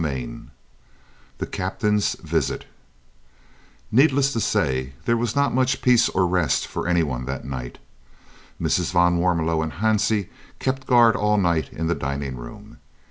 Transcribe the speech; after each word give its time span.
CHAPTER 0.01 0.17
XXXIV 0.31 0.47
THE 1.37 1.45
CAPTAIN'S 1.45 2.13
VISIT 2.23 2.65
Needless 3.91 4.33
to 4.33 4.39
say, 4.39 4.93
there 5.05 5.15
was 5.15 5.35
not 5.35 5.53
much 5.53 5.83
peace 5.83 6.09
or 6.09 6.25
rest 6.25 6.65
for 6.65 6.87
any 6.87 7.03
one 7.03 7.25
that 7.25 7.45
night. 7.45 7.77
Mrs. 8.59 8.93
van 8.93 9.19
Warmelo 9.19 9.61
and 9.61 9.73
Hansie 9.73 10.29
kept 10.57 10.87
guard 10.87 11.15
all 11.15 11.37
night 11.37 11.71
in 11.71 11.85
the 11.85 11.93
dining 11.93 12.35
room. 12.35 12.79